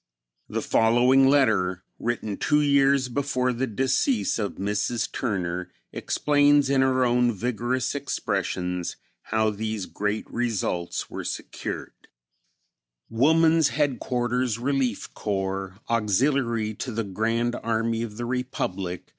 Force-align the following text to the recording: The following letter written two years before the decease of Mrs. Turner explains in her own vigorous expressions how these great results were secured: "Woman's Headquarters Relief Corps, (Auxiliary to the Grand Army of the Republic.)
The 0.49 0.63
following 0.63 1.27
letter 1.27 1.83
written 1.99 2.35
two 2.35 2.59
years 2.61 3.07
before 3.07 3.53
the 3.53 3.67
decease 3.67 4.39
of 4.39 4.53
Mrs. 4.55 5.11
Turner 5.11 5.69
explains 5.91 6.71
in 6.71 6.81
her 6.81 7.05
own 7.05 7.31
vigorous 7.31 7.93
expressions 7.93 8.95
how 9.21 9.51
these 9.51 9.85
great 9.85 10.25
results 10.27 11.07
were 11.11 11.23
secured: 11.23 11.93
"Woman's 13.11 13.67
Headquarters 13.69 14.57
Relief 14.57 15.13
Corps, 15.13 15.77
(Auxiliary 15.87 16.73
to 16.73 16.91
the 16.91 17.03
Grand 17.03 17.53
Army 17.57 18.01
of 18.01 18.17
the 18.17 18.25
Republic.) 18.25 19.03